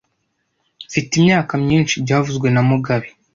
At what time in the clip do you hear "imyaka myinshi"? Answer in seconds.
1.19-1.95